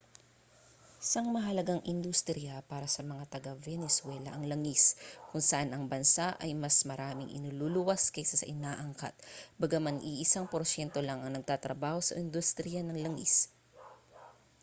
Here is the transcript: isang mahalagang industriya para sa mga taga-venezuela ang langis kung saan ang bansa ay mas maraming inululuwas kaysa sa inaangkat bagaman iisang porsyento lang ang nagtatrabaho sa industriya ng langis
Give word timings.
isang 1.03 1.27
mahalagang 1.35 1.81
industriya 1.93 2.55
para 2.71 2.87
sa 2.95 3.01
mga 3.11 3.23
taga-venezuela 3.37 4.29
ang 4.33 4.43
langis 4.51 4.83
kung 5.29 5.43
saan 5.49 5.69
ang 5.71 5.83
bansa 5.93 6.27
ay 6.43 6.51
mas 6.63 6.77
maraming 6.89 7.29
inululuwas 7.37 8.03
kaysa 8.13 8.35
sa 8.41 8.49
inaangkat 8.53 9.13
bagaman 9.61 9.97
iisang 10.11 10.45
porsyento 10.53 10.99
lang 11.07 11.19
ang 11.21 11.31
nagtatrabaho 11.37 11.99
sa 12.03 12.17
industriya 12.25 12.81
ng 12.83 12.97
langis 13.05 13.33